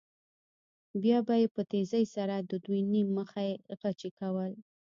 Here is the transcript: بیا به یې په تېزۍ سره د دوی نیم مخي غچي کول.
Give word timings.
بیا 1.01 1.17
به 1.27 1.35
یې 1.41 1.47
په 1.55 1.61
تېزۍ 1.71 2.05
سره 2.15 2.35
د 2.39 2.51
دوی 2.65 2.81
نیم 2.91 3.07
مخي 3.17 3.49
غچي 3.81 4.09
کول. 4.19 4.51